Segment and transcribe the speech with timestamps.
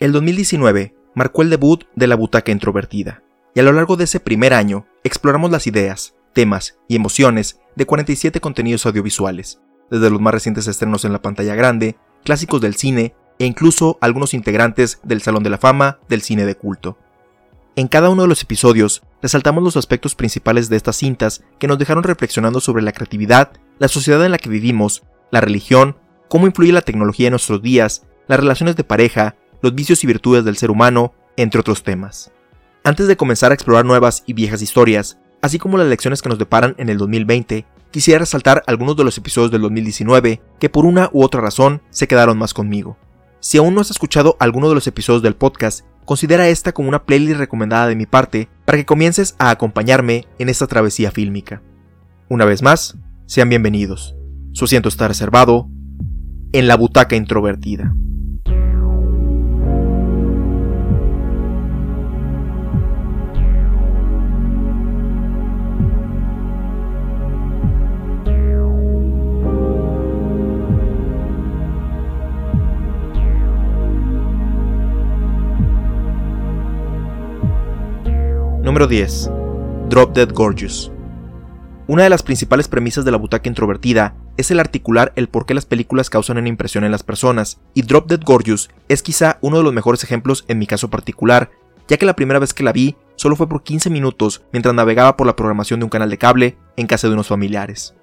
[0.00, 4.20] El 2019 marcó el debut de la butaca introvertida, y a lo largo de ese
[4.20, 10.32] primer año exploramos las ideas, temas y emociones de 47 contenidos audiovisuales, desde los más
[10.32, 15.42] recientes estrenos en la pantalla grande, clásicos del cine e incluso algunos integrantes del Salón
[15.42, 16.96] de la Fama del cine de culto.
[17.74, 21.76] En cada uno de los episodios resaltamos los aspectos principales de estas cintas que nos
[21.76, 25.02] dejaron reflexionando sobre la creatividad, la sociedad en la que vivimos,
[25.32, 25.96] la religión,
[26.28, 30.44] cómo influye la tecnología en nuestros días, las relaciones de pareja, los vicios y virtudes
[30.44, 32.32] del ser humano, entre otros temas.
[32.84, 36.38] Antes de comenzar a explorar nuevas y viejas historias, así como las lecciones que nos
[36.38, 41.10] deparan en el 2020, quisiera resaltar algunos de los episodios del 2019 que por una
[41.12, 42.96] u otra razón se quedaron más conmigo.
[43.40, 47.04] Si aún no has escuchado alguno de los episodios del podcast, considera esta como una
[47.04, 51.62] playlist recomendada de mi parte para que comiences a acompañarme en esta travesía fílmica.
[52.28, 52.96] Una vez más,
[53.26, 54.16] sean bienvenidos.
[54.52, 55.68] Su asiento está reservado
[56.52, 57.94] en la butaca introvertida.
[78.68, 79.30] Número 10.
[79.88, 80.92] Drop Dead Gorgeous.
[81.86, 85.54] Una de las principales premisas de la butaca introvertida es el articular el por qué
[85.54, 89.56] las películas causan una impresión en las personas, y Drop Dead Gorgeous es quizá uno
[89.56, 91.50] de los mejores ejemplos en mi caso particular,
[91.88, 95.16] ya que la primera vez que la vi solo fue por 15 minutos mientras navegaba
[95.16, 97.94] por la programación de un canal de cable en casa de unos familiares.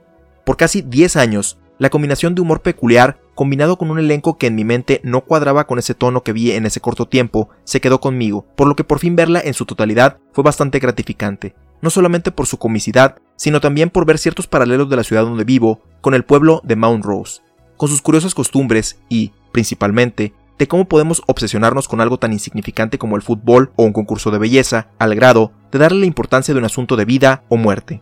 [0.47, 4.55] Por casi 10 años, la combinación de humor peculiar combinado con un elenco que en
[4.55, 7.99] mi mente no cuadraba con ese tono que vi en ese corto tiempo, se quedó
[7.99, 12.31] conmigo, por lo que por fin verla en su totalidad fue bastante gratificante, no solamente
[12.31, 16.13] por su comicidad, sino también por ver ciertos paralelos de la ciudad donde vivo con
[16.13, 17.41] el pueblo de Mount Rose,
[17.77, 23.17] con sus curiosas costumbres y, principalmente, de cómo podemos obsesionarnos con algo tan insignificante como
[23.17, 26.65] el fútbol o un concurso de belleza, al grado de darle la importancia de un
[26.65, 28.01] asunto de vida o muerte.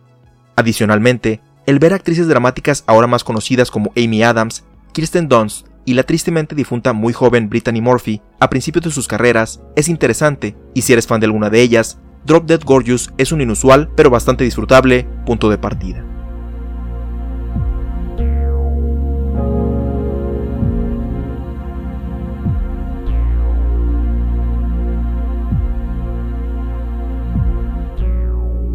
[0.54, 6.02] Adicionalmente, el ver actrices dramáticas ahora más conocidas como Amy Adams Kirsten Dunst y la
[6.04, 10.92] tristemente difunta muy joven Brittany Murphy a principios de sus carreras es interesante, y si
[10.92, 15.06] eres fan de alguna de ellas, Drop Dead Gorgeous es un inusual pero bastante disfrutable
[15.26, 16.04] punto de partida.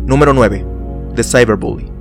[0.06, 0.66] Número 9.
[1.16, 1.99] The Cyberbully.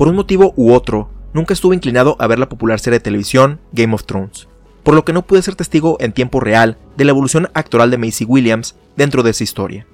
[0.00, 3.60] Por un motivo u otro, nunca estuve inclinado a ver la popular serie de televisión
[3.72, 4.48] Game of Thrones,
[4.82, 7.98] por lo que no pude ser testigo en tiempo real de la evolución actoral de
[7.98, 9.86] Macy Williams dentro de esa historia.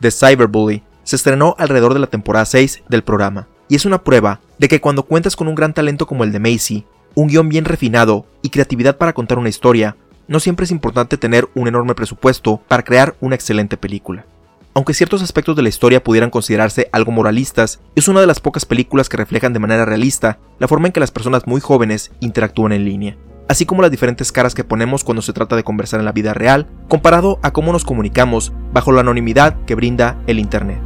[0.00, 4.40] The Cyberbully se estrenó alrededor de la temporada 6 del programa, y es una prueba
[4.58, 7.66] de que cuando cuentas con un gran talento como el de Macy, un guion bien
[7.66, 9.98] refinado y creatividad para contar una historia,
[10.28, 14.24] no siempre es importante tener un enorme presupuesto para crear una excelente película.
[14.74, 18.64] Aunque ciertos aspectos de la historia pudieran considerarse algo moralistas, es una de las pocas
[18.64, 22.72] películas que reflejan de manera realista la forma en que las personas muy jóvenes interactúan
[22.72, 23.18] en línea,
[23.50, 26.32] así como las diferentes caras que ponemos cuando se trata de conversar en la vida
[26.32, 30.80] real, comparado a cómo nos comunicamos bajo la anonimidad que brinda el Internet.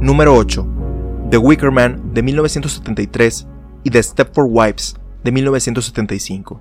[0.00, 0.73] Número 8.
[1.30, 3.46] The Wicker Man de 1973
[3.82, 6.60] y The Stepford Wives de 1975.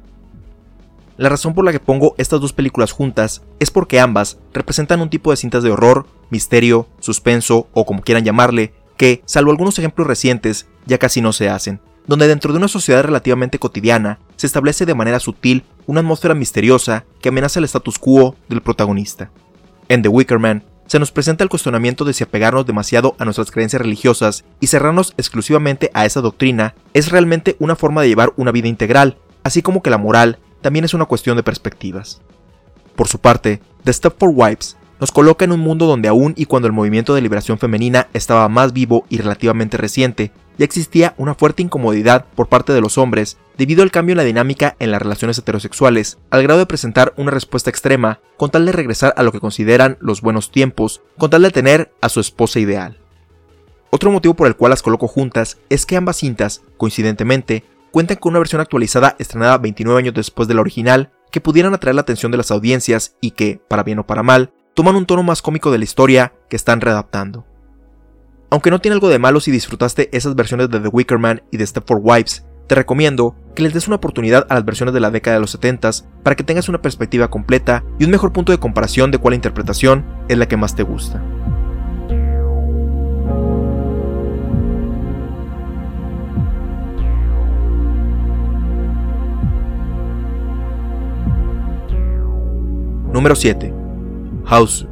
[1.18, 5.10] La razón por la que pongo estas dos películas juntas es porque ambas representan un
[5.10, 10.08] tipo de cintas de horror, misterio, suspenso o como quieran llamarle, que, salvo algunos ejemplos
[10.08, 14.86] recientes, ya casi no se hacen, donde dentro de una sociedad relativamente cotidiana se establece
[14.86, 19.30] de manera sutil una atmósfera misteriosa que amenaza el status quo del protagonista.
[19.90, 20.64] En The Wicker Man
[20.94, 25.16] se nos presenta el cuestionamiento de si apegarnos demasiado a nuestras creencias religiosas y cerrarnos
[25.18, 29.82] exclusivamente a esa doctrina es realmente una forma de llevar una vida integral, así como
[29.82, 32.22] que la moral también es una cuestión de perspectivas.
[32.96, 36.46] Por su parte, The Step for Wives nos coloca en un mundo donde aún y
[36.46, 41.36] cuando el movimiento de liberación femenina estaba más vivo y relativamente reciente, ya existía una
[41.36, 45.02] fuerte incomodidad por parte de los hombres debido al cambio en la dinámica en las
[45.02, 49.32] relaciones heterosexuales, al grado de presentar una respuesta extrema con tal de regresar a lo
[49.32, 52.98] que consideran los buenos tiempos, con tal de tener a su esposa ideal.
[53.90, 58.32] Otro motivo por el cual las coloco juntas es que ambas cintas, coincidentemente, cuentan con
[58.32, 62.32] una versión actualizada estrenada 29 años después de la original, que pudieran atraer la atención
[62.32, 65.72] de las audiencias y que, para bien o para mal, toman un tono más cómico
[65.72, 67.46] de la historia que están readaptando.
[68.54, 71.58] Aunque no tiene algo de malo si disfrutaste esas versiones de The Wicker Man y
[71.58, 75.10] de Stepford Wives, te recomiendo que les des una oportunidad a las versiones de la
[75.10, 75.90] década de los 70
[76.22, 80.06] para que tengas una perspectiva completa y un mejor punto de comparación de cuál interpretación
[80.30, 81.20] es la que más te gusta.
[93.12, 93.74] Número 7.
[94.46, 94.86] House.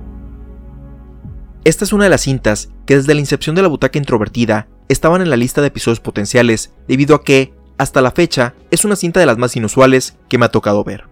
[1.63, 5.21] Esta es una de las cintas que desde la incepción de la butaca introvertida estaban
[5.21, 9.19] en la lista de episodios potenciales debido a que, hasta la fecha, es una cinta
[9.19, 11.05] de las más inusuales que me ha tocado ver.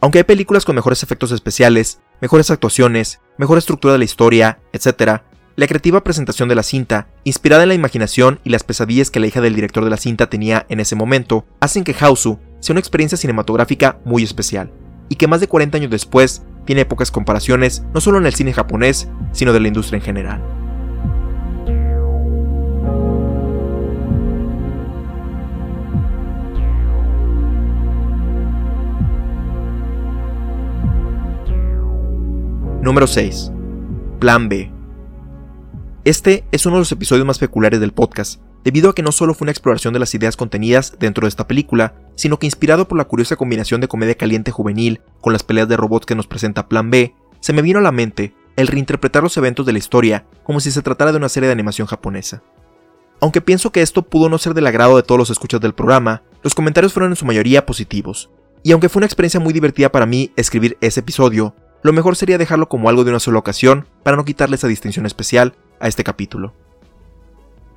[0.00, 5.20] Aunque hay películas con mejores efectos especiales, mejores actuaciones, mejor estructura de la historia, etc.,
[5.54, 9.26] la creativa presentación de la cinta, inspirada en la imaginación y las pesadillas que la
[9.26, 12.80] hija del director de la cinta tenía en ese momento, hacen que Hausu sea una
[12.80, 14.70] experiencia cinematográfica muy especial,
[15.08, 18.52] y que más de 40 años después tiene pocas comparaciones no solo en el cine
[18.52, 20.42] japonés, sino de la industria en general.
[32.86, 33.50] Número 6.
[34.20, 34.70] Plan B.
[36.04, 39.34] Este es uno de los episodios más peculiares del podcast, debido a que no solo
[39.34, 42.98] fue una exploración de las ideas contenidas dentro de esta película, sino que inspirado por
[42.98, 46.68] la curiosa combinación de comedia caliente juvenil con las peleas de robots que nos presenta
[46.68, 50.24] Plan B, se me vino a la mente el reinterpretar los eventos de la historia
[50.42, 52.42] como si se tratara de una serie de animación japonesa.
[53.20, 56.22] Aunque pienso que esto pudo no ser del agrado de todos los escuchas del programa,
[56.42, 58.30] los comentarios fueron en su mayoría positivos,
[58.62, 62.38] y aunque fue una experiencia muy divertida para mí escribir ese episodio, lo mejor sería
[62.38, 66.02] dejarlo como algo de una sola ocasión para no quitarle esa distinción especial a este
[66.02, 66.52] capítulo.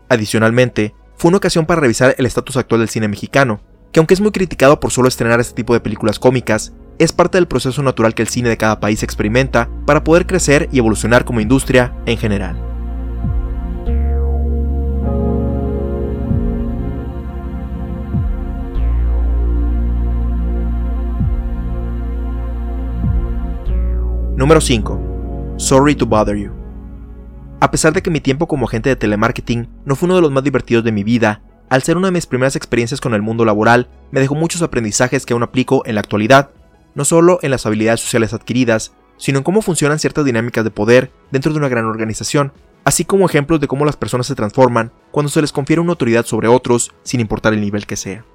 [0.09, 4.21] Adicionalmente, fue una ocasión para revisar el estatus actual del cine mexicano, que aunque es
[4.21, 8.13] muy criticado por solo estrenar este tipo de películas cómicas, es parte del proceso natural
[8.13, 12.17] que el cine de cada país experimenta para poder crecer y evolucionar como industria en
[12.17, 12.61] general.
[24.35, 25.55] Número 5.
[25.57, 26.51] Sorry to Bother You.
[27.59, 30.31] A pesar de que mi tiempo como agente de telemarketing no fue uno de los
[30.31, 33.45] más divertidos de mi vida, al ser una de mis primeras experiencias con el mundo
[33.45, 36.49] laboral, me dejó muchos aprendizajes que aún aplico en la actualidad,
[36.95, 41.11] no solo en las habilidades sociales adquiridas, sino en cómo funcionan ciertas dinámicas de poder
[41.31, 42.51] dentro de una gran organización,
[42.85, 46.25] así como ejemplos de cómo las personas se transforman cuando se les confiere una autoridad
[46.25, 48.25] sobre otros, sin importar el nivel que sea.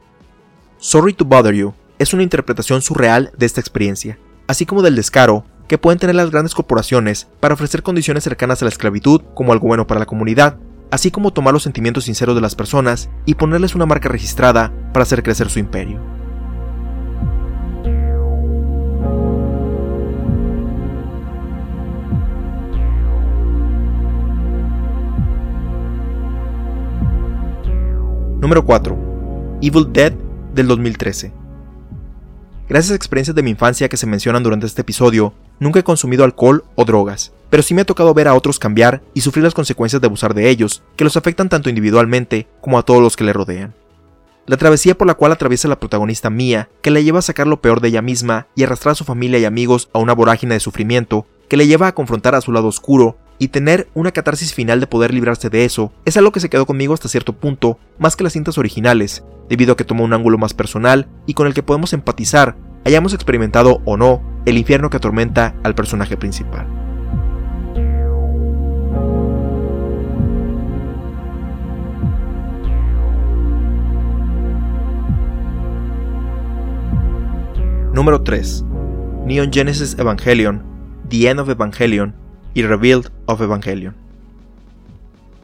[0.79, 5.45] Sorry to Bother You es una interpretación surreal de esta experiencia, así como del descaro
[5.69, 9.67] que pueden tener las grandes corporaciones para ofrecer condiciones cercanas a la esclavitud como algo
[9.67, 10.59] bueno para la comunidad,
[10.95, 15.03] así como tomar los sentimientos sinceros de las personas y ponerles una marca registrada para
[15.03, 15.99] hacer crecer su imperio.
[28.41, 29.59] Número 4.
[29.63, 30.13] Evil Dead
[30.55, 31.33] del 2013.
[32.69, 36.25] Gracias a experiencias de mi infancia que se mencionan durante este episodio, Nunca he consumido
[36.25, 39.55] alcohol o drogas, pero sí me ha tocado ver a otros cambiar y sufrir las
[39.55, 43.23] consecuencias de abusar de ellos, que los afectan tanto individualmente como a todos los que
[43.23, 43.75] le rodean.
[44.47, 47.61] La travesía por la cual atraviesa la protagonista Mia, que le lleva a sacar lo
[47.61, 50.59] peor de ella misma y arrastrar a su familia y amigos a una vorágine de
[50.59, 54.81] sufrimiento, que le lleva a confrontar a su lado oscuro y tener una catarsis final
[54.81, 58.17] de poder librarse de eso, es algo que se quedó conmigo hasta cierto punto, más
[58.17, 61.55] que las cintas originales, debido a que toma un ángulo más personal y con el
[61.55, 66.84] que podemos empatizar, hayamos experimentado o no el infierno que atormenta al personaje principal.
[77.95, 78.65] Número 3.
[79.25, 80.65] Neon Genesis Evangelion,
[81.09, 82.13] The End of Evangelion
[82.53, 83.95] y Revealed of Evangelion.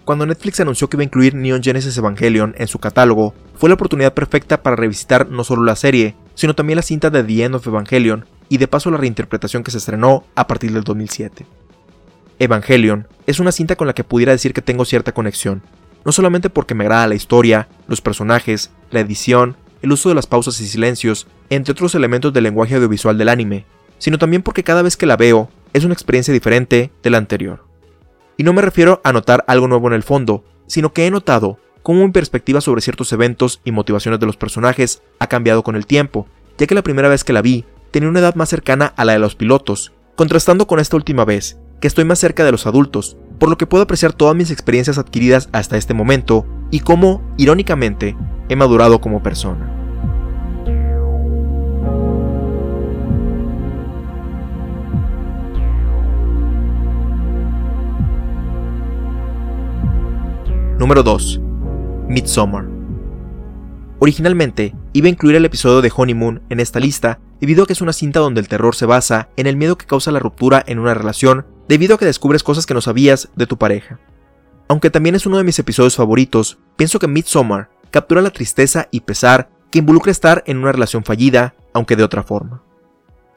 [0.04, 3.76] Cuando Netflix anunció que iba a incluir Neon Genesis Evangelion en su catálogo, fue la
[3.76, 7.54] oportunidad perfecta para revisitar no solo la serie, sino también la cinta de The End
[7.54, 11.46] of Evangelion y de paso la reinterpretación que se estrenó a partir del 2007.
[12.40, 15.62] Evangelion es una cinta con la que pudiera decir que tengo cierta conexión,
[16.04, 20.26] no solamente porque me agrada la historia, los personajes, la edición, el uso de las
[20.26, 23.64] pausas y silencios, entre otros elementos del lenguaje audiovisual del anime,
[23.98, 27.64] sino también porque cada vez que la veo es una experiencia diferente de la anterior.
[28.36, 31.58] Y no me refiero a notar algo nuevo en el fondo, sino que he notado
[31.82, 35.86] cómo mi perspectiva sobre ciertos eventos y motivaciones de los personajes ha cambiado con el
[35.86, 36.26] tiempo,
[36.58, 39.14] ya que la primera vez que la vi tenía una edad más cercana a la
[39.14, 43.16] de los pilotos, contrastando con esta última vez, que estoy más cerca de los adultos,
[43.38, 48.16] por lo que puedo apreciar todas mis experiencias adquiridas hasta este momento y cómo, irónicamente,
[48.50, 49.64] he madurado como persona.
[60.76, 61.40] Número 2.
[62.08, 62.66] Midsommar.
[64.00, 67.80] Originalmente, iba a incluir el episodio de Honeymoon en esta lista debido a que es
[67.80, 70.80] una cinta donde el terror se basa en el miedo que causa la ruptura en
[70.80, 74.00] una relación debido a que descubres cosas que no sabías de tu pareja.
[74.66, 79.00] Aunque también es uno de mis episodios favoritos, pienso que Midsommar captura la tristeza y
[79.00, 82.62] pesar que involucra estar en una relación fallida, aunque de otra forma.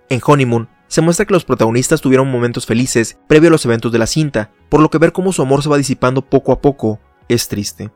[0.09, 3.99] En Honeymoon se muestra que los protagonistas tuvieron momentos felices previo a los eventos de
[3.99, 6.99] la cinta, por lo que ver cómo su amor se va disipando poco a poco
[7.29, 7.91] es triste.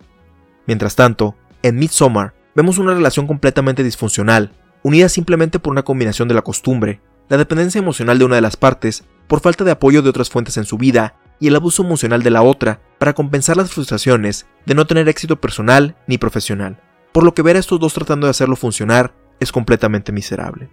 [0.66, 4.52] Mientras tanto, en Midsommar vemos una relación completamente disfuncional,
[4.84, 8.58] unida simplemente por una combinación de la costumbre, la dependencia emocional de una de las
[8.58, 12.24] partes, por falta de apoyo de otras fuentes en su vida, y el abuso emocional
[12.24, 17.24] de la otra para compensar las frustraciones de no tener éxito personal ni profesional, por
[17.24, 20.70] lo que ver a estos dos tratando de hacerlo funcionar es completamente miserable.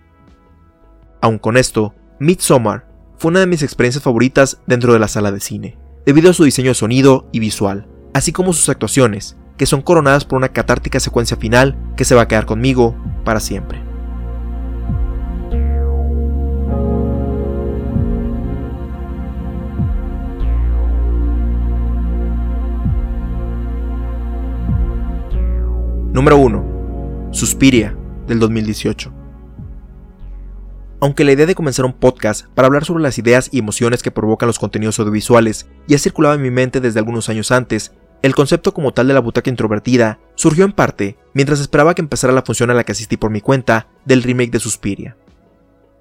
[1.20, 5.40] Aun con esto, Midsommar fue una de mis experiencias favoritas dentro de la sala de
[5.40, 9.82] cine, debido a su diseño de sonido y visual, así como sus actuaciones, que son
[9.82, 13.83] coronadas por una catártica secuencia final que se va a quedar conmigo para siempre.
[26.14, 27.30] Número 1.
[27.32, 29.12] Suspiria, del 2018.
[31.00, 34.12] Aunque la idea de comenzar un podcast para hablar sobre las ideas y emociones que
[34.12, 38.72] provocan los contenidos audiovisuales ya circulaba en mi mente desde algunos años antes, el concepto
[38.72, 42.70] como tal de la butaca introvertida surgió en parte mientras esperaba que empezara la función
[42.70, 45.16] a la que asistí por mi cuenta del remake de Suspiria.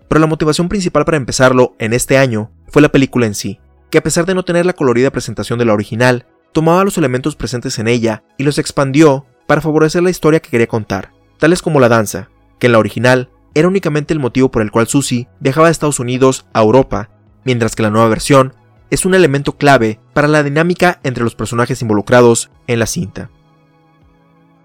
[0.08, 3.98] Pero la motivación principal para empezarlo en este año fue la película en sí, que
[3.98, 7.80] a pesar de no tener la colorida presentación de la original, tomaba los elementos presentes
[7.80, 11.90] en ella y los expandió para favorecer la historia que quería contar, tales como la
[11.90, 15.72] danza, que en la original era únicamente el motivo por el cual Susie viajaba de
[15.72, 17.10] Estados Unidos a Europa,
[17.44, 18.54] mientras que la nueva versión
[18.90, 23.30] es un elemento clave para la dinámica entre los personajes involucrados en la cinta.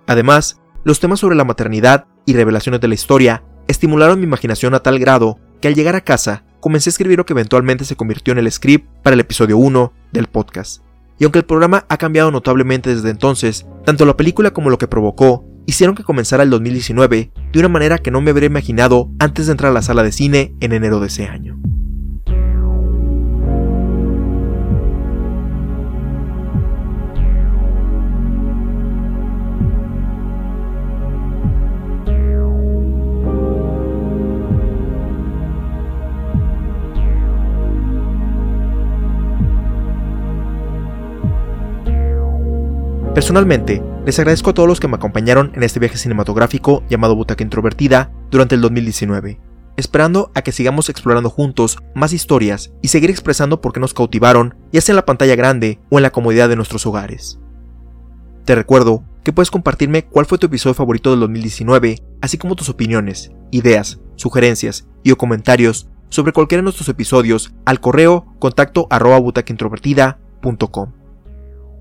[0.06, 4.80] Además, los temas sobre la maternidad y revelaciones de la historia estimularon mi imaginación a
[4.80, 8.32] tal grado que al llegar a casa comencé a escribir lo que eventualmente se convirtió
[8.32, 10.82] en el script para el episodio 1 del podcast.
[11.18, 14.87] Y aunque el programa ha cambiado notablemente desde entonces, tanto la película como lo que
[14.87, 19.46] provocó hicieron que comenzara el 2019 de una manera que no me habría imaginado antes
[19.46, 21.47] de entrar a la sala de cine en enero de ese año.
[43.18, 47.42] Personalmente, les agradezco a todos los que me acompañaron en este viaje cinematográfico llamado Butaca
[47.42, 49.40] Introvertida durante el 2019,
[49.76, 54.54] esperando a que sigamos explorando juntos más historias y seguir expresando por qué nos cautivaron,
[54.70, 57.40] ya sea en la pantalla grande o en la comodidad de nuestros hogares.
[58.44, 62.68] Te recuerdo que puedes compartirme cuál fue tu episodio favorito del 2019, así como tus
[62.68, 69.18] opiniones, ideas, sugerencias y o comentarios sobre cualquiera de nuestros episodios al correo contacto arroba.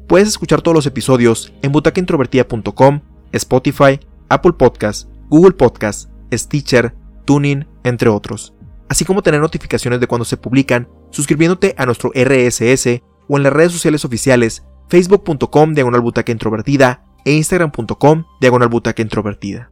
[0.08, 3.02] Puedes escuchar todos los episodios en butacaintrovertida.com,
[3.34, 4.00] Spotify,
[4.30, 6.96] Apple Podcasts, Google Podcasts, Stitcher,
[7.26, 8.54] Tuning, entre otros.
[8.88, 13.52] Así como tener notificaciones de cuando se publican, suscribiéndote a nuestro RSS o en las
[13.52, 19.72] redes sociales oficiales facebook.com diagonal introvertida e instagram.com diagonal introvertida.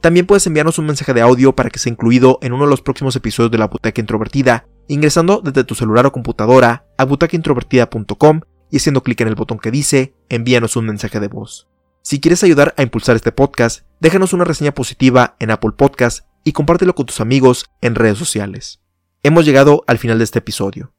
[0.00, 2.82] También puedes enviarnos un mensaje de audio para que sea incluido en uno de los
[2.82, 8.78] próximos episodios de la butaca introvertida, ingresando desde tu celular o computadora a butacaintrovertida.com y
[8.78, 11.68] haciendo clic en el botón que dice envíanos un mensaje de voz.
[12.02, 16.52] Si quieres ayudar a impulsar este podcast, déjanos una reseña positiva en Apple Podcast y
[16.52, 18.80] compártelo con tus amigos en redes sociales.
[19.22, 20.94] Hemos llegado al final de este episodio.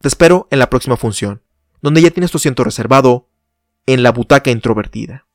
[0.00, 1.42] Te espero en la próxima función,
[1.82, 3.28] donde ya tienes tu asiento reservado
[3.84, 5.25] en la butaca introvertida.